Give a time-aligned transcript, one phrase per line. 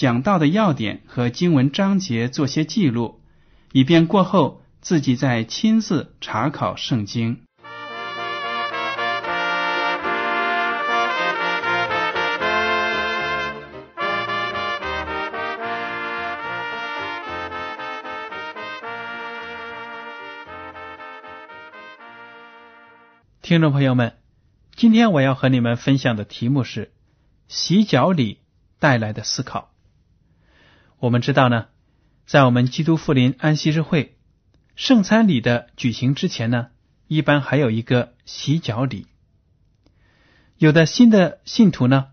[0.00, 3.20] 讲到的要点和经文章节做些记录，
[3.72, 7.42] 以便过后自己再亲自查考圣经。
[23.42, 24.14] 听众朋友们，
[24.74, 26.90] 今天我要和你们分享的题目是
[27.48, 28.38] 洗脚礼
[28.78, 29.69] 带来的思考。
[31.00, 31.68] 我们知道呢，
[32.26, 34.18] 在我们基督复临安息日会
[34.76, 36.68] 圣餐礼的举行之前呢，
[37.06, 39.06] 一般还有一个洗脚礼。
[40.58, 42.08] 有的新的信徒呢，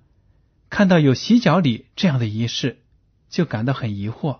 [0.69, 2.81] 看到有洗脚礼这样的仪式，
[3.29, 4.39] 就感到很疑惑：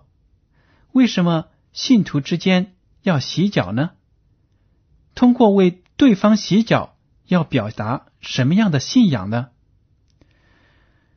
[0.92, 3.90] 为什么信徒之间要洗脚呢？
[5.14, 9.50] 通过为对方洗脚要表达什么样的信仰呢？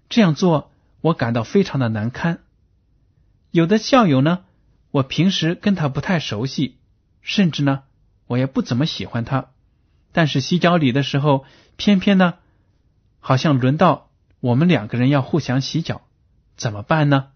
[0.10, 2.44] 这样做我感到非常的难堪。
[3.52, 4.44] 有的校友呢，
[4.90, 6.78] 我平时跟他不太熟悉，
[7.22, 7.84] 甚至呢，
[8.26, 9.52] 我也不怎么喜欢他。
[10.12, 11.46] 但是洗脚礼的时候，
[11.78, 12.36] 偏偏呢，
[13.20, 14.10] 好像轮到
[14.40, 16.02] 我们两个人要互相洗脚，
[16.58, 17.28] 怎么办呢？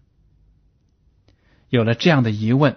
[1.68, 2.76] 有了这样的疑问，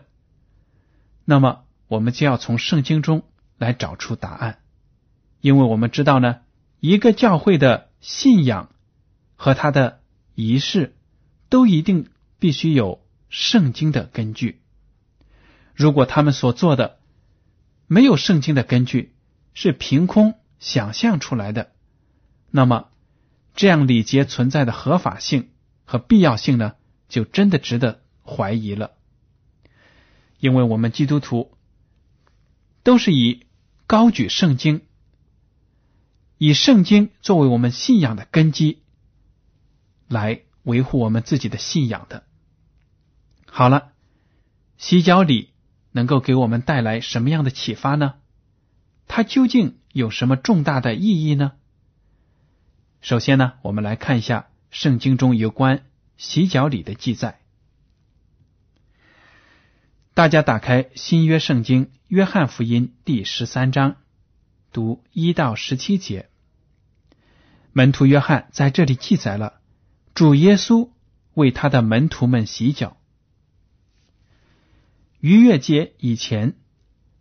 [1.26, 3.24] 那么我们就要从圣经中。
[3.60, 4.60] 来找出答案，
[5.42, 6.40] 因为我们知道呢，
[6.80, 8.70] 一个教会的信仰
[9.36, 10.00] 和他的
[10.34, 10.96] 仪式
[11.50, 12.08] 都一定
[12.40, 14.62] 必须有圣经的根据。
[15.74, 17.00] 如果他们所做的
[17.88, 19.16] 没有圣经的根据，
[19.54, 21.72] 是凭空想象出来的，
[22.50, 22.90] 那么
[23.56, 25.52] 这样礼节存在的合法性
[25.86, 26.74] 和必要性呢，
[27.08, 28.92] 就真的值得怀疑了。
[30.40, 31.58] 因为我们基督徒
[32.84, 33.46] 都是以。
[33.90, 34.82] 高举圣经，
[36.38, 38.84] 以圣经作为我们信仰的根基，
[40.08, 42.24] 来维护我们自己的信仰的。
[43.52, 43.92] 好了，
[44.78, 45.50] 洗脚礼
[45.92, 48.16] 能够给我们带来什么样的启发呢？
[49.08, 51.54] 它究竟有什么重大的意义呢？
[53.02, 57.40] 首先呢，我们来看一下圣经中有关洗脚礼的记载。
[60.14, 63.96] 大家打开新约圣经《约翰福音》第十三章，
[64.72, 66.30] 读一到十七节。
[67.72, 69.60] 门徒约翰在这里记载了
[70.14, 70.90] 主耶稣
[71.34, 72.98] 为他的门徒们洗脚。
[75.20, 76.56] 逾越节以前，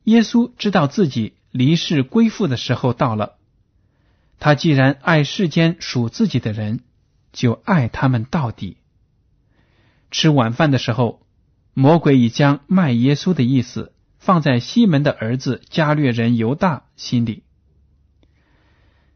[0.05, 3.39] 耶稣知道自己离世归父的时候到了。
[4.39, 6.81] 他既然爱世间属自己的人，
[7.33, 8.77] 就爱他们到底。
[10.11, 11.23] 吃晚饭的时候。
[11.75, 17.45] 魔鬼已将卖耶稣的意思放在西门的儿子加略人犹大心里。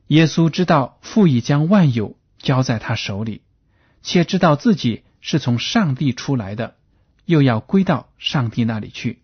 [0.06, 3.42] 耶稣知道父已将万有交在他手里，
[4.00, 6.76] 且知道自己是从上帝出来的，
[7.32, 9.22] 又要归到上帝那里去，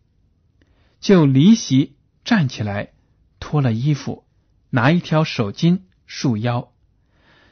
[0.98, 2.92] 就离席站起来，
[3.38, 4.24] 脱了衣服，
[4.70, 6.72] 拿一条手巾束腰，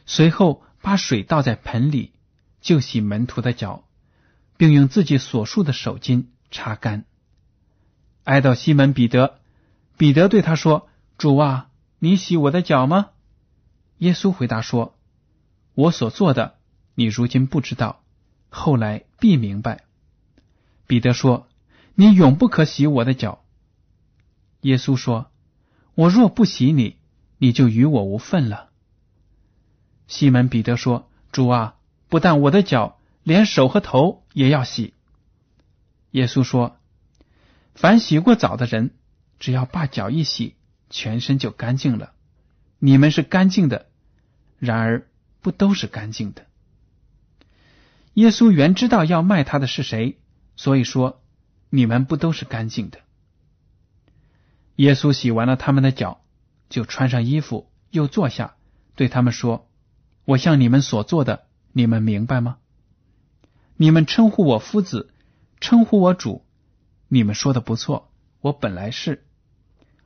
[0.06, 2.12] 随后把水倒在盆里，
[2.60, 3.84] 就洗门徒的脚。
[4.58, 7.04] 并用自己所束的手巾擦干。
[8.24, 9.38] 挨到西门彼得，
[9.98, 10.88] 彼得对他说
[11.18, 13.10] ：“主啊，你洗我的脚吗？”
[14.00, 14.96] 耶稣回答说
[15.74, 16.58] ：“我所做的，
[16.94, 18.02] 你如今不知道，
[18.48, 19.84] 后来必明白。”
[20.86, 21.48] 彼得说
[21.94, 23.44] ：“你永不可洗我的脚。”
[24.62, 25.30] 耶稣说
[25.94, 26.96] ：“我若不洗你，
[27.38, 28.70] 你就与我无份了。”
[30.06, 31.76] 西门彼得说：“主啊，
[32.08, 34.94] 不但我的脚。”连手和头也要洗。
[36.12, 36.78] 耶稣说
[37.74, 38.92] ：“凡洗过澡的人，
[39.40, 40.54] 只要把脚一洗，
[40.90, 42.12] 全身就干净了。
[42.78, 43.86] 你们是干净的，
[44.60, 45.08] 然而
[45.40, 46.46] 不都是干净的。”
[48.14, 50.20] 耶稣原知道要卖他的是谁，
[50.56, 51.22] 所以说
[51.70, 52.98] 你们不都是干净的。
[54.76, 56.20] 耶稣洗完了他们的脚，
[56.68, 58.56] 就穿上衣服，又坐下，
[58.94, 59.68] 对他们说
[60.26, 62.58] ：“我向你们所做的，你们明白吗？
[63.76, 65.12] 你们称呼我夫子，
[65.60, 66.44] 称呼我主，
[67.08, 68.10] 你们说的不错，
[68.40, 69.24] 我本来是，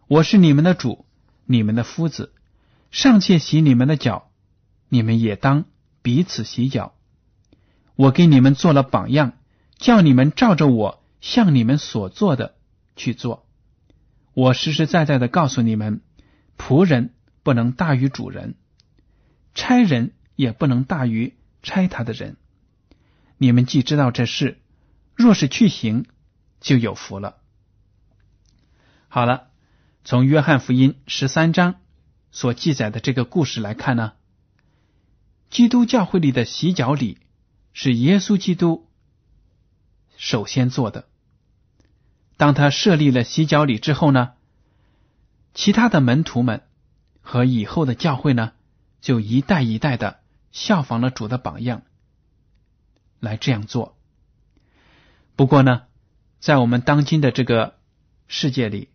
[0.07, 1.05] 我是你们的主，
[1.47, 2.33] 你们的夫子，
[2.91, 4.31] 尚且洗你们的脚，
[4.89, 5.65] 你们也当
[6.03, 6.95] 彼此洗脚。
[7.97, 9.35] 我给你们做了榜样，
[9.81, 12.55] 叫你们照着我向你们所做的
[12.95, 13.47] 去做。”
[14.33, 16.03] 我实实在在的告诉你们，
[16.57, 18.55] 仆人不能大于主人，
[19.55, 22.37] 差人也不能大于差他的人。
[23.39, 24.61] 你们既知道这事，
[25.17, 26.07] 若是去行，
[26.61, 27.39] 就有福了。
[29.09, 29.49] 好了，
[30.05, 31.81] 从约翰福音十三章
[32.31, 34.13] 所记载的这个故事来看呢，
[35.51, 37.19] 基督教会里的洗脚礼
[37.73, 38.89] 是耶稣基督
[40.21, 41.09] 首先做的。
[42.37, 44.33] 当他设立了洗脚礼之后呢，
[45.55, 46.63] 其他的门徒们
[47.23, 48.53] 和以后的教会呢，
[49.01, 50.21] 就一代一代的
[50.53, 51.81] 效仿了主的榜样，
[53.19, 53.97] 来这样做。
[55.37, 55.85] 不过呢，
[56.39, 57.79] 在我们当今的这个
[58.29, 58.91] 世界里，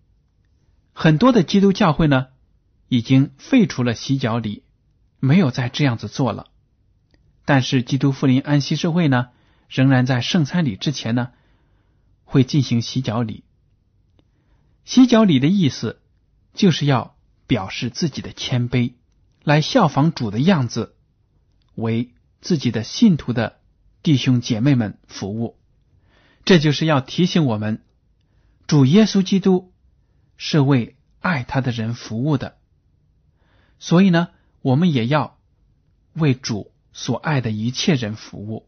[0.94, 2.28] 很多的基督教会呢，
[2.88, 4.64] 已经废除了洗脚礼，
[5.20, 6.46] 没有再这样子做了。
[7.46, 9.30] 但是基督复临安息社会呢，
[9.68, 11.32] 仍然在圣餐礼之前呢。
[12.28, 13.44] 会进行洗脚礼。
[14.84, 16.02] 洗脚礼的意思
[16.54, 17.16] 就是要
[17.46, 18.96] 表示自己的谦卑，
[19.44, 20.96] 来效仿主的样子，
[21.76, 23.60] 为自己的信徒的
[24.02, 25.58] 弟兄姐妹们服务。
[26.44, 27.84] 这就是要提醒我们，
[28.66, 29.72] 主耶稣基督
[30.36, 32.58] 是为爱他的人服务的。
[33.78, 34.30] 所以呢，
[34.62, 35.38] 我们也要
[36.14, 38.68] 为主所爱的一切人服务。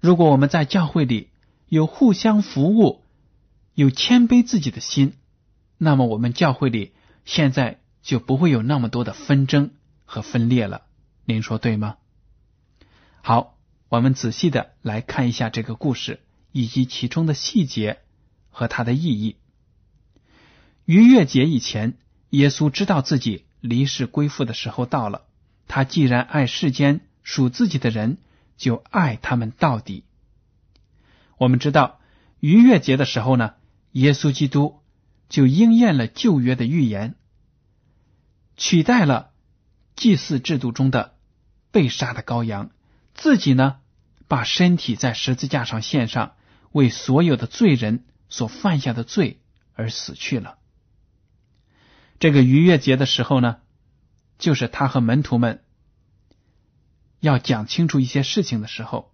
[0.00, 1.28] 如果我们在教会里，
[1.68, 3.02] 有互相服务，
[3.74, 5.14] 有谦卑自己的心，
[5.76, 6.92] 那么我们教会里
[7.24, 9.70] 现在就不会有那么多的纷争
[10.04, 10.82] 和分裂了。
[11.24, 11.96] 您说对吗？
[13.22, 13.58] 好，
[13.88, 16.20] 我们仔细的来看一下这个故事
[16.52, 17.98] 以及其中的细节
[18.50, 19.36] 和它的意义。
[20.84, 21.98] 逾越节以前，
[22.30, 25.26] 耶稣知道自己离世归父的时候到了。
[25.66, 28.16] 他既然爱世间属自己的人，
[28.58, 30.04] 就爱他们到底。
[31.38, 32.00] 我们知道
[32.40, 33.54] 逾越节的时候呢，
[33.92, 34.82] 耶稣基督
[35.30, 37.14] 就应验了旧约的预言，
[38.56, 39.30] 取代了
[39.96, 41.14] 祭祀制度中的
[41.70, 42.70] 被杀的羔羊，
[43.14, 43.76] 自己呢
[44.26, 46.34] 把身体在十字架上献上，
[46.72, 49.40] 为所有的罪人所犯下的罪
[49.74, 50.58] 而死去了。
[52.18, 53.58] 这个逾越节的时候呢，
[54.38, 55.62] 就是他和门徒们
[57.20, 59.12] 要讲清楚一些事情的时候，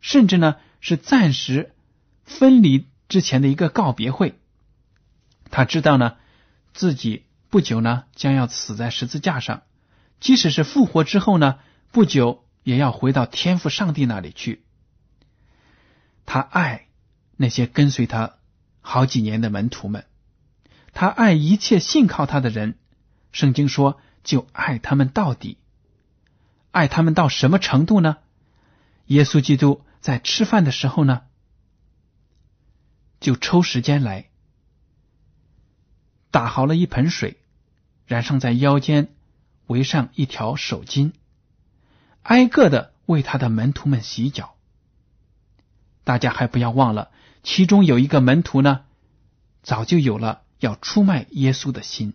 [0.00, 0.56] 甚至呢。
[0.86, 1.72] 是暂时
[2.24, 4.38] 分离之前的一个告别会。
[5.50, 6.18] 他知道呢，
[6.74, 9.62] 自己不久呢将要死在十字架上，
[10.20, 11.58] 即使是复活之后呢，
[11.90, 14.62] 不久也要回到天父上帝那里去。
[16.26, 16.88] 他爱
[17.38, 18.34] 那些跟随他
[18.82, 20.04] 好几年的门徒们，
[20.92, 22.76] 他爱一切信靠他的人。
[23.32, 25.56] 圣经说，就爱他们到底。
[26.74, 28.18] 爱他们到什么程度呢？
[29.06, 29.80] 耶稣基督。
[30.00, 31.22] 在吃饭的时候呢，
[33.20, 34.26] 就抽时间来
[36.30, 37.38] 打好了一盆水，
[38.04, 39.08] 染上在腰间，
[39.66, 41.12] 围上一条手巾，
[42.22, 44.56] 挨个的为他的门徒们洗脚。
[46.04, 47.10] 大家还不要忘了，
[47.42, 48.84] 其中有一个门徒呢，
[49.62, 52.12] 早就有了要出卖耶稣的心。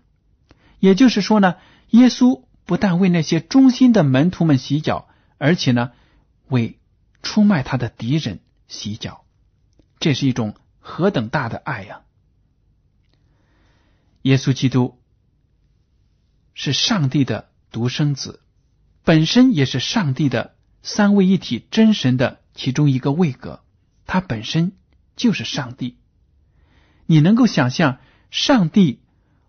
[0.79, 1.55] 也就是说呢，
[1.89, 5.07] 耶稣不但为那些忠心的门徒们洗脚，
[5.39, 5.91] 而且呢，
[6.49, 6.77] 为。
[7.23, 9.25] 出卖他的敌人洗脚，
[9.99, 12.03] 这是一种何等大的爱呀！
[14.21, 14.97] 耶稣基督
[16.53, 18.39] 是上帝的独生子，
[19.03, 23.63] 本身也是上帝的三位一体真神的其中一个位格，
[24.05, 24.73] 他本身
[25.17, 25.97] 就是上帝。
[27.05, 27.97] 你能够想象
[28.31, 29.01] 上帝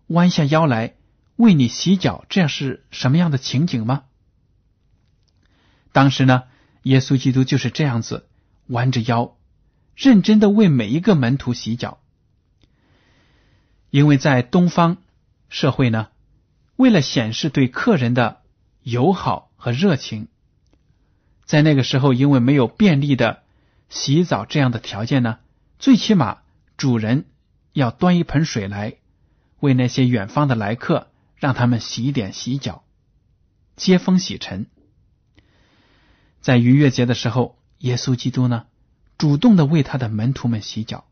[0.07, 0.95] 弯下腰来
[1.41, 4.03] 为你洗脚，这样是什么样的情景吗？
[5.91, 6.43] 当时呢？
[6.83, 8.27] 耶稣基督就是这样子
[8.65, 9.35] 弯着腰，
[9.95, 11.99] 认真的为每一个门徒洗脚。
[13.91, 14.97] 因为在东方
[15.47, 16.07] 社会呢，
[16.77, 18.41] 为了显示对客人的
[18.81, 20.27] 友好和热情，
[21.45, 23.43] 在那个时候，因为没有便利的
[23.89, 25.37] 洗澡这样的条件呢，
[25.77, 26.39] 最起码
[26.77, 27.25] 主人
[27.73, 28.95] 要端一盆水来，
[29.59, 31.10] 为那些远方的来客
[31.41, 32.83] 让他们洗脸洗脚，
[33.75, 34.67] 接风洗尘。
[36.39, 38.67] 在逾越节的时候，耶稣基督呢，
[39.17, 41.05] 主动的为他的门徒们洗脚。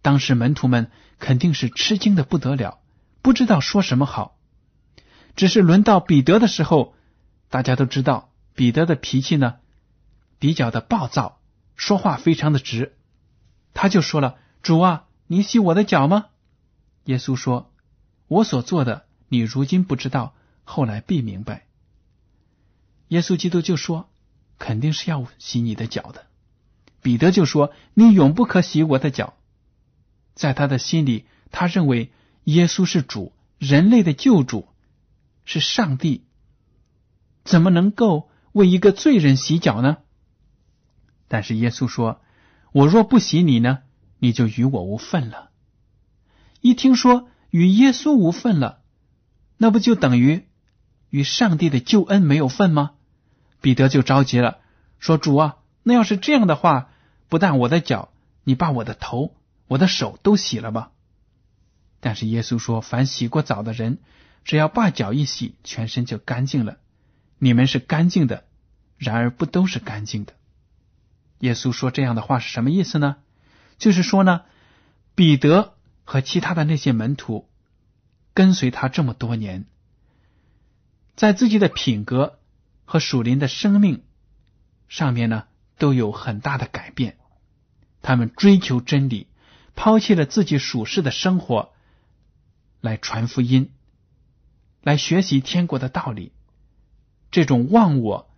[0.00, 2.78] 当时门徒们肯定是吃惊的不得了，
[3.22, 4.38] 不知道说什么好。
[5.34, 6.94] 只是轮到彼得的时候，
[7.50, 9.56] 大家都知道彼得的脾气呢
[10.38, 11.40] 比较的暴躁，
[11.74, 12.96] 说话非常的直。
[13.74, 16.26] 他就说了：“主啊，你洗我的脚吗？”
[17.06, 17.72] 耶稣说
[18.28, 21.64] ：“我所做的，你如今不知道，后来必明白。”
[23.08, 24.10] 耶稣基督就说
[24.60, 26.26] ：“肯定是要洗你的脚的。”
[27.00, 29.32] 彼得就说：“你永不可洗我的脚。”
[30.36, 32.12] 在他的心里，他认为
[32.44, 34.68] 耶稣是主，人类的救主，
[35.46, 36.26] 是上帝，
[37.42, 39.96] 怎么能够为一个罪人洗脚呢？
[41.26, 42.20] 但是耶稣说
[42.72, 43.78] ：“我若不洗你呢，
[44.18, 45.50] 你就与我无份了。”
[46.60, 48.81] 一听说与耶稣无份了，
[49.62, 50.48] 那不就等于
[51.08, 52.94] 与上帝的救恩没有份吗？
[53.60, 54.58] 彼得就着急了，
[54.98, 56.90] 说：“主啊，那要是这样的话，
[57.28, 59.36] 不但我的脚，你把我的头。”
[59.68, 60.90] 我的手都洗了吧，
[62.00, 64.00] 但是耶稣说：“凡洗过澡的人，
[64.44, 66.78] 只要把脚一洗，全身就干净了。
[67.38, 68.42] 你们是干净的，
[68.98, 70.32] 然而不都是干净的。”
[71.38, 73.18] 耶稣说这样的话是什么意思呢？
[73.78, 74.42] 就是说呢，
[75.14, 77.48] 彼得和其他的那些门徒
[78.34, 79.64] 跟随他这么多年，
[81.16, 82.38] 在自己的品格
[82.84, 84.02] 和属灵的生命
[84.88, 85.44] 上面呢，
[85.78, 87.16] 都有很大的改变。
[88.00, 89.26] 他们追求真理。
[89.74, 91.72] 抛弃了自己属世的生活，
[92.82, 93.70] 来传福音，
[94.82, 96.30] 来学习天国的道理。
[97.30, 98.30] 这种忘我、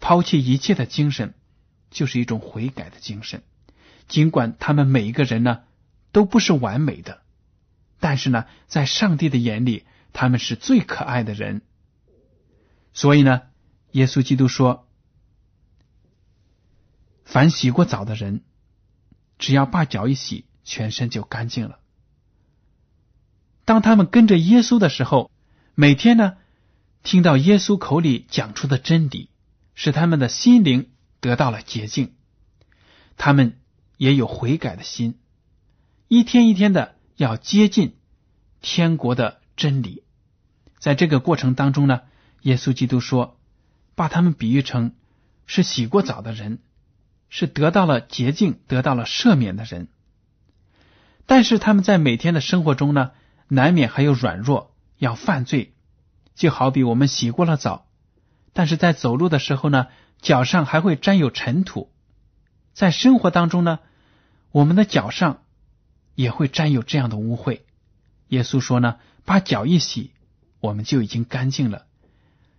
[0.00, 1.32] 抛弃一切的精神，
[1.90, 3.42] 就是一种悔改的精神。
[4.06, 5.62] 尽管他们每一个人呢
[6.12, 7.21] 都不是完美的，
[8.02, 11.62] 但是呢，在上帝的眼里，他们是最可爱的人。
[12.92, 13.42] 所以呢，
[13.92, 14.88] 耶稣基督说
[17.24, 18.42] ：“凡洗过澡的人，
[19.38, 21.80] 只要把脚一洗。”全身就干净了。
[23.64, 25.28] 当他们跟着耶稣的时候，
[25.74, 26.36] 每天呢，
[27.02, 29.28] 听到耶稣口里讲出的真理，
[29.74, 32.14] 使他们的心灵得到了洁净，
[33.16, 33.58] 他们
[33.96, 35.18] 也有悔改的心，
[36.06, 37.96] 一天一天的要接近
[38.60, 40.02] 天国的真理。
[40.78, 42.00] 在这个过程当中呢，
[42.40, 43.38] 耶稣基督说，
[43.94, 44.94] 把他们比喻成
[45.46, 46.58] 是洗过澡的人，
[47.28, 49.86] 是得到了洁净、得到了赦免的人。
[51.26, 53.12] 但是他们在每天的生活中呢，
[53.46, 55.74] 难免还有软弱，要犯罪。
[56.34, 57.86] 就好比我们洗过了澡，
[58.52, 59.86] 但是在走路的时候呢，
[60.20, 61.92] 脚上还会沾有尘土。
[62.72, 63.78] 在生活当中呢，
[64.50, 65.41] 我们的脚上
[66.14, 67.60] 也会沾有这样的污秽。
[68.28, 70.10] 耶稣说呢，把脚一洗，
[70.60, 71.86] 我们就已经干净了，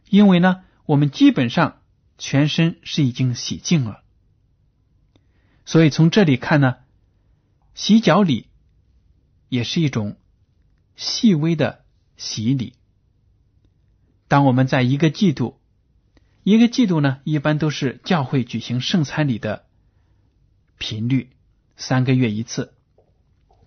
[0.09, 1.81] 因为呢，我们基本上
[2.17, 4.03] 全身是已经洗净了。
[5.65, 6.77] 所以从这里看呢，
[7.73, 8.47] 洗脚礼。
[9.49, 10.17] 也是一种
[10.95, 11.85] 细微的
[12.17, 12.73] 洗礼。
[14.27, 15.59] 当我们在一个季度，
[16.41, 19.67] 一个季度呢，一般都是教会举行圣餐礼的
[20.79, 21.29] 频率，
[21.77, 22.73] 三个月一次。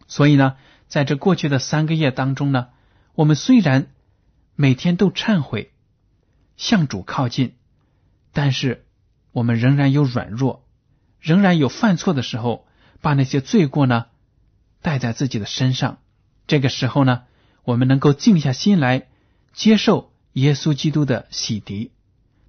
[0.09, 0.57] 所以呢，
[0.89, 2.69] 在这过去的三个月当中呢，
[3.15, 3.89] 我们虽然
[4.55, 5.73] 每天都忏悔，
[6.57, 7.55] 向主靠近，
[8.33, 8.85] 但是
[9.33, 10.65] 我们仍然有软弱，
[11.21, 12.67] 仍然有犯错的时候，
[13.01, 14.07] 把那些罪过呢。
[14.83, 15.99] 带在自己的身上，
[16.47, 17.25] 这个时候呢，
[17.65, 19.09] 我们能够静下心来
[19.53, 21.91] 接受耶稣基督的洗涤，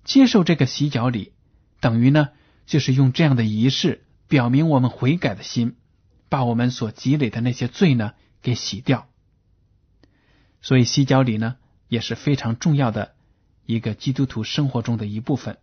[0.04, 1.32] 接受这个洗脚礼，
[1.80, 2.30] 等于呢，
[2.68, 5.77] 就是用这样的仪式表明我们悔改的心，
[6.30, 9.08] 把我们所积累的那些罪呢给洗掉。
[10.62, 11.56] 所以洗脚礼呢
[11.88, 13.16] 也是非常重要的
[13.66, 15.58] 一个基督徒生活中的一部分。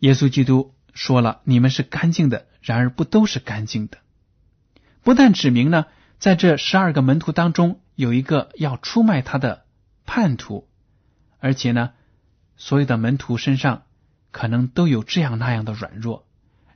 [0.00, 3.98] 耶稣基督说了：“你们是干净的，然而不都是干净的。”
[5.02, 5.86] 不但指明呢，
[6.18, 9.64] 在这十二个门徒当中有一个要出卖他的
[10.06, 10.68] 叛徒，
[11.38, 11.92] 而且呢，
[12.56, 13.84] 所有的门徒身上
[14.30, 16.26] 可能都有这样那样的软弱，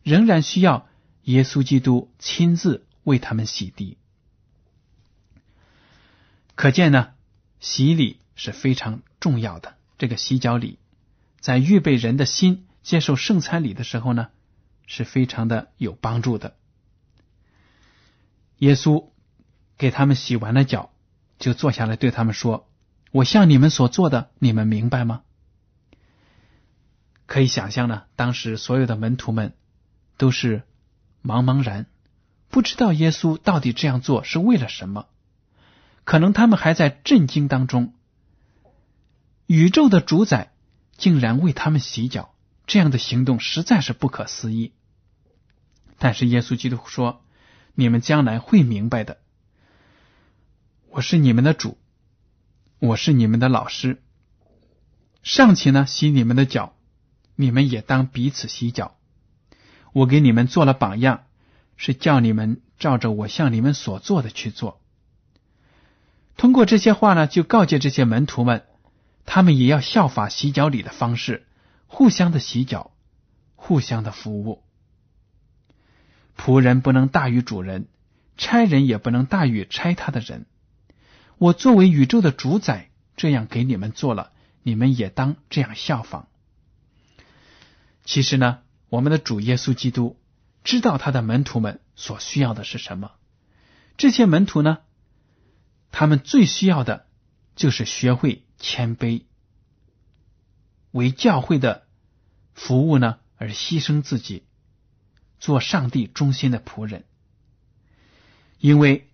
[0.02, 0.88] 仍然需要
[1.28, 3.97] 耶稣基督亲自为他们洗涤。
[6.54, 7.11] 可见呢，
[7.61, 9.76] 洗礼是非常重要的。
[9.99, 10.78] 这个洗脚礼，
[11.38, 14.28] 在预备人的心接受圣餐礼的时候呢，
[14.87, 16.56] 是非常的有帮助的。
[18.56, 19.11] 耶稣
[19.76, 20.90] 给他们洗完了脚，
[21.38, 22.70] 就坐下来对他们说
[23.12, 25.25] ：“我向你们所做的，你们明白吗？”
[27.26, 29.52] 可以想象呢，当时所有的门徒们
[30.16, 30.62] 都是
[31.22, 31.87] 茫茫然，
[32.48, 35.08] 不知道耶稣到底这样做是为了什么。
[36.04, 37.92] 可能他们还在震惊当中，
[39.46, 40.52] 宇宙的主宰
[40.96, 42.34] 竟然为他们洗脚，
[42.66, 44.72] 这样的行动实在是不可思议。
[45.98, 47.22] 但是耶稣基督说
[47.75, 49.18] ：“你们将来会明白的。
[50.90, 51.76] 我是你们的主，
[52.78, 54.02] 我是你们的老师。
[55.22, 56.75] 上去呢洗你们的脚，
[57.34, 58.97] 你们也当彼此洗脚。
[59.98, 61.24] 我给你们做了榜样，
[61.76, 64.80] 是叫你们照着我向你们所做的去做。
[66.36, 68.64] 通过这些话呢，就告诫这些门徒们，
[69.26, 71.48] 他们也要效法洗脚礼的方式，
[71.88, 72.92] 互相的洗脚，
[73.56, 74.62] 互相的服务。”
[76.38, 77.88] 仆人不能大于主人，
[78.36, 80.46] 差人也不能大于差他的人。
[81.38, 84.30] 我作为宇宙的主宰，这样给你们做了，
[84.62, 86.28] 你们也当这样效仿。
[88.04, 90.18] 其实呢，我们的主耶稣基督
[90.64, 93.12] 知道他的门徒们所需要的是什么。
[93.97, 94.78] 这些门徒呢，
[95.90, 97.07] 他们最需要的
[97.57, 99.23] 就是学会谦卑，
[100.90, 101.87] 为教会的
[102.54, 104.45] 服务呢而牺牲自己。
[105.40, 107.04] 做上帝忠心的仆人，
[108.59, 109.09] 因为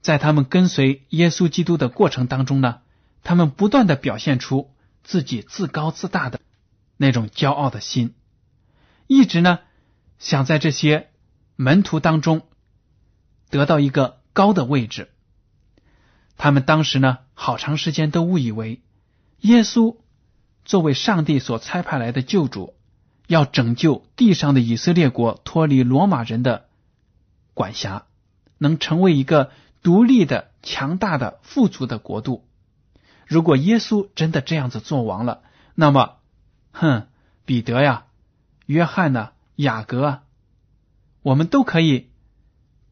[0.00, 2.80] 在他们跟随耶稣基督的过程当中呢，
[3.22, 4.70] 他们不断的表现出
[5.04, 6.40] 自己自高自大的
[6.96, 8.14] 那种骄傲的心，
[9.14, 9.58] 一直呢
[10.18, 11.10] 想在这些
[11.56, 12.42] 门徒当中
[13.50, 15.10] 得到一个高的位置。
[16.36, 18.80] 他们当时呢，好长时间都误以为
[19.40, 19.96] 耶稣
[20.64, 22.74] 作为上帝所差派来的救主。
[23.28, 26.66] 要拯救地上的以色列国脱离罗马人的
[27.54, 28.04] 管辖，
[28.58, 29.52] 能成为一个
[29.82, 32.44] 独立的、强大的、富足的国度。
[33.26, 35.42] 如果耶稣真的这样子做王了，
[35.74, 36.16] 那么，
[36.72, 37.06] 哼，
[37.46, 38.04] 彼得呀、
[38.72, 40.22] 约翰呐、雅各啊，
[41.20, 42.08] 我们都可以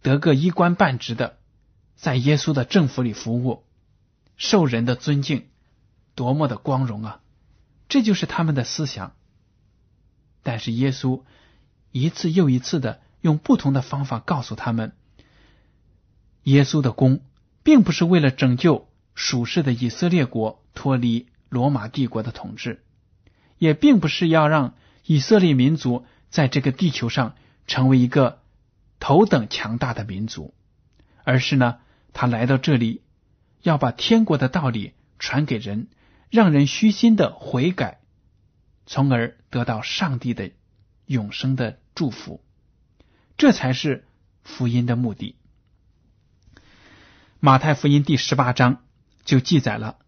[0.03, 1.39] 得个一官半职的，
[1.97, 3.65] 在耶稣的政府里服务，
[4.37, 5.47] 受人的尊敬，
[6.15, 7.23] 多么的光荣啊！
[7.89, 9.15] 这就是他们的思想。
[10.43, 11.23] 但是耶稣
[11.93, 14.93] 一次又一次的用不同的方法告诉他们，
[16.43, 17.23] 耶稣的功
[17.63, 22.85] 并不是为了拯救属世的以色列国脱离罗马帝国的统治，
[23.57, 27.35] 也并不是要让以色列民族在这个地球上
[27.67, 28.43] 成为一个
[28.99, 30.55] 头等强大的民族，
[31.25, 31.79] 而是呢，
[32.13, 33.03] 他来到这里
[33.63, 35.89] 要把天国的道理传给人，
[36.31, 38.01] 让人虚心的悔改。
[38.87, 40.51] 从而得到上帝的
[41.07, 42.43] 永生的祝福，
[43.37, 44.05] 这才是
[44.43, 45.37] 福音的目的。
[47.39, 48.83] 马太福音第十八章
[49.25, 49.99] 就记载了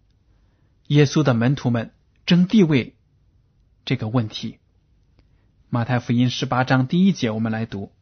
[0.89, 1.95] 耶稣的门徒们
[2.27, 2.97] 争地位
[3.85, 4.59] 这个问题。
[5.75, 7.93] 马太福音十八章第一节，我们来读：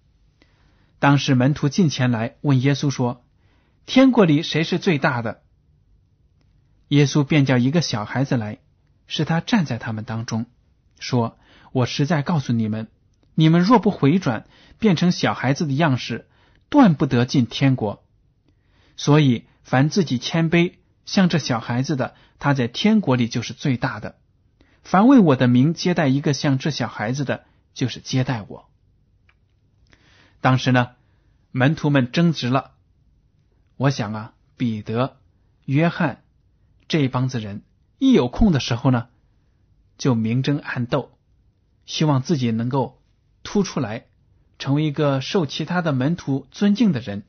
[0.99, 3.25] 当时门徒进前来问耶稣说
[3.87, 5.43] ：“天国里谁是最大的？”
[6.91, 8.59] 耶稣便叫一个小孩子来，
[9.07, 10.47] 使他站在他们当中。
[10.99, 11.39] 说
[11.71, 12.89] ：“我实在告诉你们，
[13.37, 14.47] 你们若不回转，
[14.81, 16.27] 变成小孩子的样式，
[16.71, 18.03] 断不得进天国。
[18.97, 20.73] 所以，凡自己谦卑
[21.07, 24.17] 像这小孩子的，他在天国里就是最大的。
[24.83, 28.69] 凡为我的名接待一个像这小孩子的，就是接待我。”
[30.41, 30.93] 当时呢，
[31.51, 32.73] 门徒们争执了。
[33.77, 35.19] 我想啊，彼得、
[35.65, 36.23] 约翰
[36.89, 37.63] 这一帮子人，
[37.99, 39.09] 一有空的时候呢。
[39.99, 41.11] 就明争暗斗，
[41.85, 43.03] 希望自己能够
[43.43, 44.07] 突出来，
[44.59, 47.25] 成为一个受其他的门徒尊敬的人。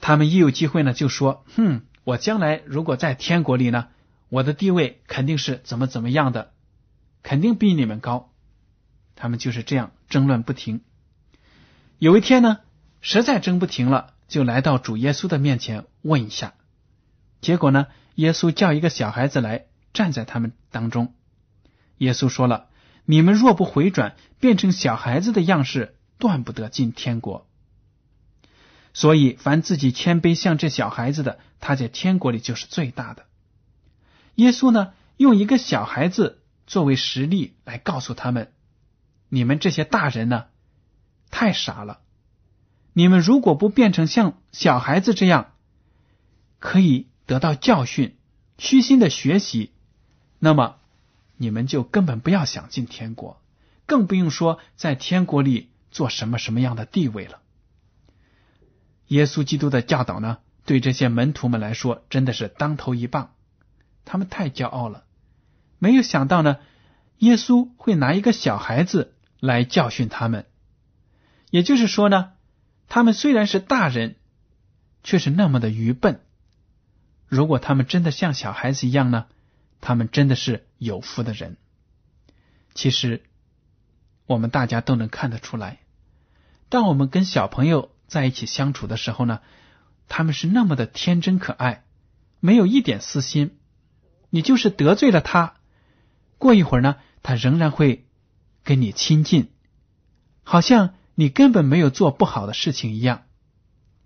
[0.00, 3.88] 他们一有机会呢，就说：“哼，我将来如果在天国里呢，
[4.30, 6.54] 我的地位肯定是怎么怎么样的，
[7.22, 8.31] 肯定比你们高。”
[9.16, 10.82] 他们就是这样争论不停。
[11.98, 12.58] 有一天呢，
[13.00, 16.54] 实在争不停了，就来到主耶稣的面前问一下。
[17.40, 19.66] 结果呢，耶稣叫一个小孩子来。
[19.94, 21.12] 站在他们当中，
[21.98, 22.68] 耶稣说了
[23.04, 27.46] ：“你们若不回转，变成小孩子的样式，断不得进天国。
[28.94, 33.26] 所以，凡自己谦卑像这小孩子的，他在天国里就是最大的。”
[34.36, 38.50] 耶稣呢，用一个小孩子作为实例来告诉他们
[39.34, 40.44] ：“你们这些大人呢，
[41.30, 42.00] 太傻了。
[42.92, 45.54] 你们如果不变成像小孩子这样，
[46.58, 48.18] 可以得到教训，
[48.58, 49.72] 虚心的学习。”
[50.38, 50.76] 那么，
[51.38, 53.40] 你们就根本不要想进天国，
[53.86, 57.40] 更不用说在天国里做什么什么样的地位了。
[59.06, 63.32] 耶稣基督的教导呢，对这些门徒们来说真的是当头一棒。
[64.04, 65.04] 他们太骄傲了，
[65.78, 66.58] 没有想到呢，
[67.16, 70.46] 耶稣会拿一个小孩子来教训他们。
[71.50, 72.30] 也就是说呢，
[72.86, 74.14] 他们虽然是大人，
[75.02, 76.20] 却是那么的愚笨。
[77.26, 79.26] 如果他们真的像小孩子一样呢？
[79.80, 81.56] 他们真的是有福的人。
[82.72, 83.24] 其实
[84.26, 85.80] 我们大家都能看得出来，
[86.68, 89.40] 当我们跟小朋友在一起相处的时候呢，
[90.06, 91.82] 他们是那么的天真可爱，
[92.38, 93.58] 没有一点私心。
[94.30, 95.56] 你就是得罪了他，
[96.38, 98.06] 过一会儿呢，他仍然会
[98.64, 99.50] 跟你亲近，
[100.42, 103.24] 好像你根本没有做不好的事情一样。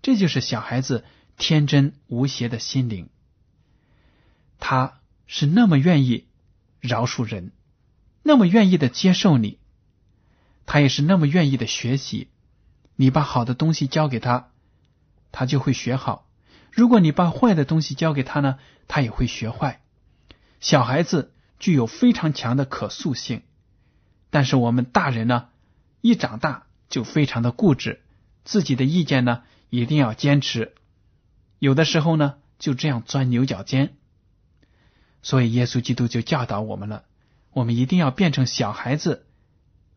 [0.01, 1.05] 这就是小孩子
[1.37, 3.09] 天真无邪的心灵，
[4.59, 6.27] 他是那么愿意
[6.79, 7.51] 饶恕人，
[8.23, 9.59] 那么愿意的接受你，
[10.65, 12.29] 他也是那么愿意的学习。
[12.95, 14.49] 你把好的东西交给他，
[15.31, 16.25] 他就会学好；
[16.71, 19.81] 如果你把坏的东西交给他呢，他也会学坏。
[20.59, 23.43] 小孩子具有非常强的可塑性，
[24.29, 25.49] 但是我们大人呢，
[26.01, 28.01] 一长大就非常的固执，
[28.43, 30.73] 自己的意见呢一定要坚持，
[31.59, 33.95] 有的时候呢就这样钻牛角尖。
[35.21, 37.03] 所以耶稣基督就教导我们了，
[37.51, 39.25] 我们一定要变成小孩子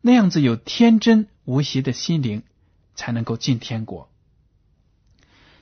[0.01, 2.43] 那样子有天真无邪的心灵，
[2.95, 4.09] 才能够进天国。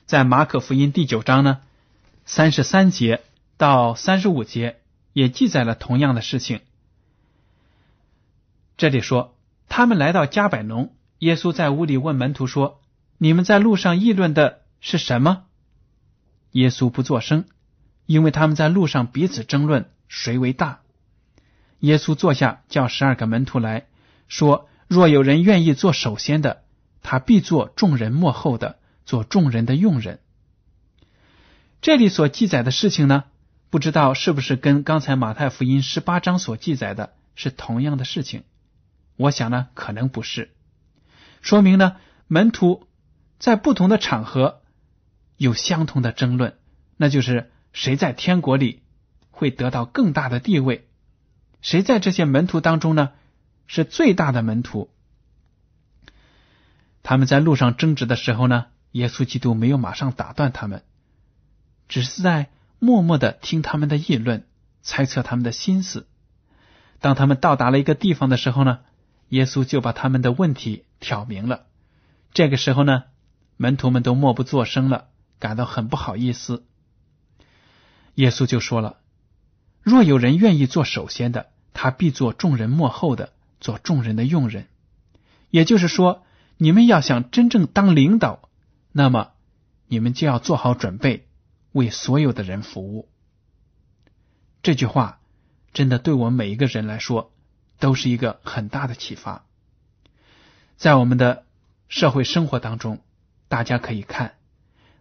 [0.06, 1.60] 在马可福音第九章呢，
[2.24, 3.22] 三十三节
[3.56, 4.76] 到三十五节。
[5.12, 6.60] 也记载了同样的事情。
[8.80, 9.36] 这里说，
[9.68, 12.80] 他们来到加百农，耶稣在屋里问门徒说
[13.18, 15.42] ：“你们在路上议论的是什么？”
[16.52, 17.44] 耶稣不作声，
[18.06, 20.80] 因为他们在路上彼此争论谁为大。
[21.80, 23.86] 耶稣坐下，叫十二个门徒来
[24.28, 26.62] 说：“若有人愿意做首先的，
[27.02, 30.20] 他必做众人幕后的，做众人的用人。”
[31.82, 33.24] 这里所记载的事情呢？
[33.68, 38.44] 不知道是不是跟刚才马太福音十八章所记载的是同样的事情？
[39.20, 40.54] 我想呢，可能不是。
[41.42, 42.88] 说明呢，门徒
[43.38, 44.62] 在不同的场合
[45.36, 46.56] 有相同的争论，
[46.96, 48.82] 那就是谁在天国里
[49.30, 50.88] 会得到更大的地位，
[51.60, 53.10] 谁在这些门徒当中呢
[53.66, 54.90] 是最大的门徒。
[57.02, 60.82] 他们在路上争执的时候呢，耶稣基督没有马上打断他们，
[61.88, 62.50] 只是在。
[62.82, 64.46] 默默的听他们的议论，
[64.80, 66.08] 猜测他们的心思。
[66.98, 68.78] 当他们到达了一个地方的时候呢，
[69.30, 71.66] 耶稣就把他们的问题挑明了。
[72.32, 73.04] 这个时候呢，
[73.56, 75.08] 门徒们都默不作声了，
[75.40, 76.64] 感到很不好意思。
[78.14, 78.98] 耶稣就说了
[79.82, 84.68] ：“若有人愿意做首先的，他必做众人幕后的，做众人的用人。”
[85.50, 86.22] 也就是说，
[86.58, 88.48] 你们要想真正当领导，
[88.92, 89.32] 那么
[89.88, 91.26] 你们就要做好准备。
[91.72, 93.08] 为所有的人服务，
[94.60, 95.20] 这句话
[95.72, 97.32] 真的对我们每一个人来说
[97.80, 99.44] 都是一个很大的启发。
[100.76, 101.44] 在我们的
[101.88, 103.00] 社会生活当中，
[103.48, 104.36] 大家可以看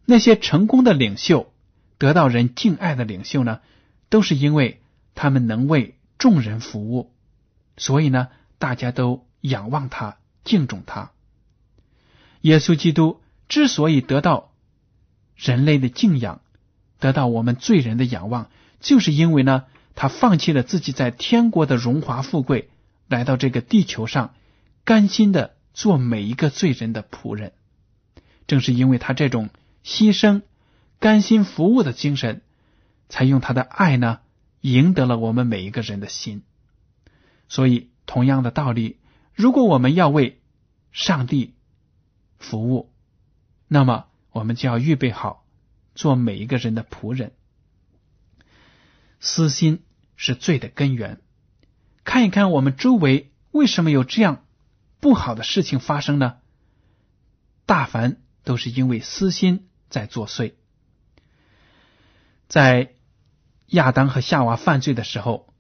[0.06, 1.54] 那些成功的领袖、
[2.00, 3.60] 得到人敬爱的领袖呢，
[4.10, 4.82] 都是因为
[5.13, 7.13] 他们能为众人服务，
[7.78, 11.12] 所以呢，大家都仰望他、敬重他。
[12.42, 14.52] 耶稣基督之所以得到
[15.36, 16.42] 人类的敬仰。
[17.02, 18.50] 得到我们罪人的仰望，
[18.82, 19.63] 就是因为呢，
[19.99, 22.69] 他放弃了自己在天国的荣华富贵，
[23.09, 24.33] 来到这个地球上，
[24.85, 27.51] 甘心的做每一个罪人的仆人。
[28.47, 29.49] 正是因为他这种
[29.83, 30.43] 牺牲、
[30.99, 32.41] 甘心服务的精神，
[33.09, 34.21] 才用他的爱呢，
[34.62, 36.43] 赢得了我们每一个人的心。
[37.49, 38.99] 所以，同样的道理，
[39.33, 40.39] 如果我们要为
[40.93, 41.55] 上帝
[42.38, 42.89] 服务，
[43.67, 45.45] 那么我们就要预备好。
[45.93, 47.33] 做每一个人的仆人，
[49.19, 49.83] 私心
[50.19, 51.21] 是罪的根源。
[52.03, 54.45] 看一看我们周围为什么有这样
[54.99, 56.39] 不好的事情发生呢？
[57.65, 60.55] 大凡都是因为私心在作祟。
[62.49, 62.91] 在
[63.67, 65.53] 亚当和夏娃犯罪的时候，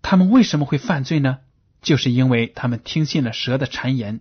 [0.00, 1.40] 他们为什么会犯罪呢？
[1.82, 4.20] 就是因为他们听信了蛇的谗言，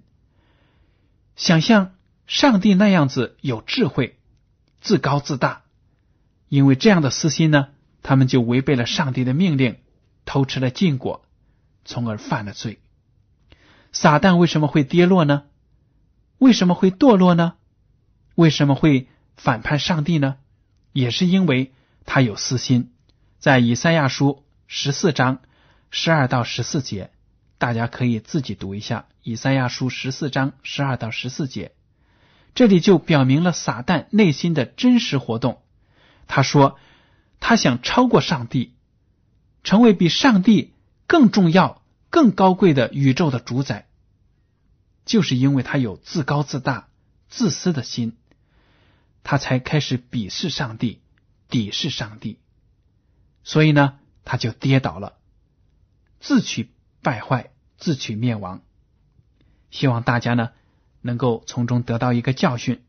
[1.37, 1.95] 想像
[2.27, 4.19] 上帝那样子有智慧。
[4.81, 5.63] 自高自大，
[6.49, 7.69] 因为这样的私心呢，
[8.03, 9.77] 他们就违背了上帝的命令，
[10.25, 11.25] 偷吃了禁果，
[11.83, 12.79] 从而犯了罪。
[13.91, 15.43] 撒旦为什么会跌落呢？
[16.37, 17.53] 为什么会堕落呢？
[18.35, 20.37] 为什么会反叛上帝呢？
[20.91, 21.73] 也是因为
[22.05, 22.91] 他有私心。
[23.39, 25.41] 在以赛亚书十四章
[25.89, 27.11] 十二到十四节，
[27.57, 29.05] 大家可以自己读一下。
[29.21, 31.71] 以赛亚书十四章十二到十四节。
[32.55, 35.61] 这里就表明了撒旦内心的真实活动。
[36.27, 36.77] 他说
[37.45, 38.73] ：“他想超过上帝，
[39.63, 40.71] 成为比上帝
[41.07, 43.85] 更重要、更高贵的宇宙的主宰。”
[45.05, 46.87] 就是因为他有自高自大、
[47.27, 48.15] 自私的心，
[49.23, 51.01] 他才开始鄙视上帝、
[51.49, 52.39] 鄙视上帝。
[53.43, 55.17] 所以呢，他就跌倒了，
[56.21, 58.61] 自取败坏，自取灭亡。
[59.69, 60.51] 希望大家呢
[61.01, 62.81] 能够从中得到一个教训。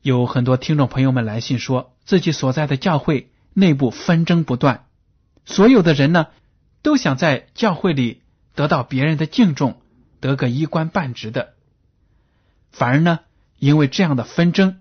[0.00, 4.86] 有很多听众朋友们来信说，自己所在的教会内部纷争不断，
[5.44, 6.28] 所有的人呢
[6.82, 8.22] 都想在教会里
[8.54, 9.82] 得到别人的敬重，
[10.20, 11.54] 得个一官半职的，
[12.70, 13.20] 反而呢
[13.58, 14.78] 因为这样的纷争，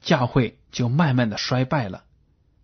[0.00, 2.04] 教会就慢慢的衰败了。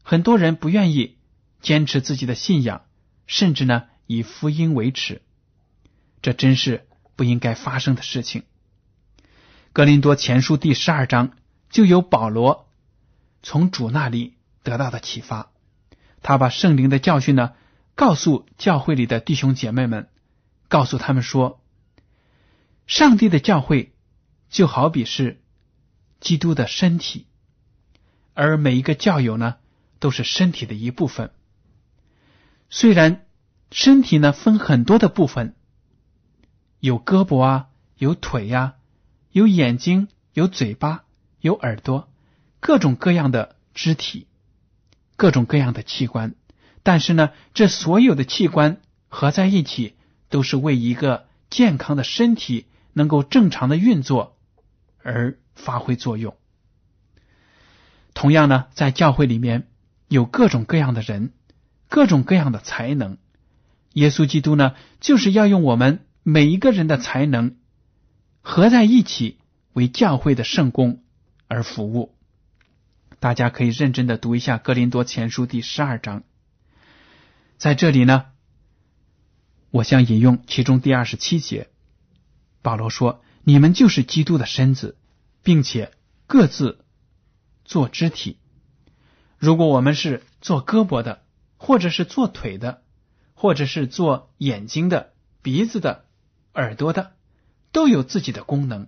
[0.02, 1.18] 很多人不愿意
[1.60, 2.86] 坚持自己的信仰，
[3.26, 5.20] 甚至呢以福音为耻，
[6.22, 8.44] 这真是不应该发生的事情。
[9.74, 11.32] 格林多前书第十二章。
[11.70, 12.68] 就有保罗
[13.42, 15.50] 从主那里得到的启发，
[16.20, 17.54] 他把圣灵的教训呢
[17.94, 20.08] 告诉教会里的弟兄姐妹们，
[20.68, 21.62] 告诉他们说，
[22.86, 23.94] 上帝的教会
[24.48, 25.40] 就好比是
[26.18, 27.26] 基督的身体，
[28.34, 29.56] 而每一个教友呢
[30.00, 31.30] 都是身体的一部分。
[32.68, 33.24] 虽然
[33.70, 35.54] 身体呢分很多的部分，
[36.80, 38.74] 有胳膊啊，有腿呀，
[39.30, 41.04] 有眼睛，有嘴巴。
[41.40, 42.08] 有耳朵，
[42.60, 44.26] 各种各样的肢体，
[45.16, 46.34] 各种各样的器官，
[46.82, 49.94] 但是呢，这所有的器官合在一起，
[50.28, 54.36] 都是为一个健康的身体能够正常的运作
[55.02, 56.36] 而发挥作用。
[58.12, 59.68] 同样呢，在教会里面
[60.08, 61.32] 有各种各样的人，
[61.88, 63.16] 各种各样的才能。
[63.94, 67.56] 耶稣基督呢，就是要用我们每一个人的才能
[68.42, 69.38] 合在一起，
[69.72, 71.02] 为教会的圣功。
[71.50, 72.14] 而服务，
[73.18, 76.22] 大家可以认真的读一下《格林多前书》第十二章。
[77.58, 78.26] 在这里呢，
[79.72, 81.68] 我想引用其中第二十七节。
[82.62, 84.96] 保罗说：“你们就是基督的身子，
[85.42, 85.90] 并且
[86.28, 86.84] 各自
[87.64, 88.38] 做肢体。
[89.36, 91.24] 如果我们是做胳膊的，
[91.56, 92.84] 或者是做腿的，
[93.34, 96.04] 或者是做眼睛的、鼻子的、
[96.54, 97.16] 耳朵的，
[97.72, 98.86] 都有自己的功能。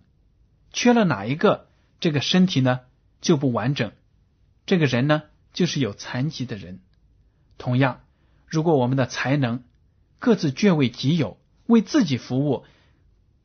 [0.72, 1.66] 缺了哪一个？”
[2.02, 2.80] 这个身体呢
[3.20, 3.92] 就不完整，
[4.66, 6.80] 这个人呢就是有残疾的人。
[7.58, 8.00] 同样，
[8.48, 9.62] 如果我们的才能
[10.18, 12.64] 各自据为己有，为自己服务，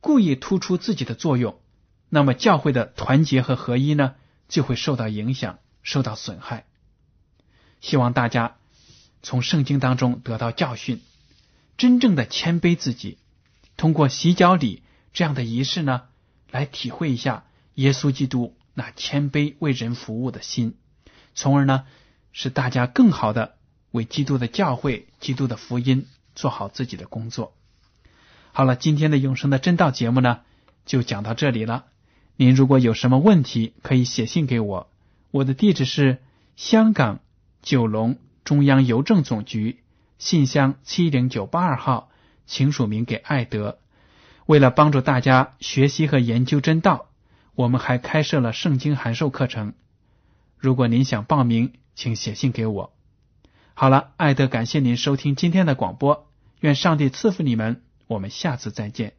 [0.00, 1.60] 故意突出自己的作用，
[2.08, 4.16] 那么教会的团结和合一呢
[4.48, 6.66] 就会受到影响，受到损害。
[7.80, 8.56] 希望大家
[9.22, 11.00] 从圣经当中得到教训，
[11.76, 13.18] 真正的谦卑自己，
[13.76, 16.08] 通过洗脚礼这样的仪式呢，
[16.50, 17.44] 来体会一下。
[17.78, 20.74] 耶稣基督那谦卑为人服务的心，
[21.36, 21.84] 从而呢
[22.32, 23.54] 使大家更好的
[23.92, 27.54] 为基督的教会、基督的福音做好自己的工作。
[28.50, 30.40] 好了，今天的永生的真道节目呢
[30.86, 31.84] 就讲到这里了。
[32.34, 34.90] 您如果有什么问题，可以写信给我，
[35.30, 36.18] 我的地址是
[36.56, 37.20] 香港
[37.62, 39.84] 九龙中央邮政总局
[40.18, 42.10] 信箱七零九八二号，
[42.44, 43.78] 请署名给艾德。
[44.46, 47.07] 为了帮助大家学习和研究真道。
[47.58, 49.74] 我们还开设了圣经函授课程，
[50.58, 52.92] 如果您想报名，请写信给我。
[53.74, 59.17] 好了，艾德，感谢您收听今天的广播，愿上帝赐福你们，我们下次再见。